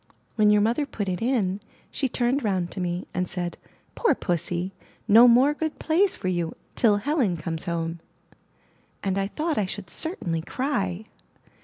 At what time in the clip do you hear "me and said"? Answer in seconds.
2.79-3.55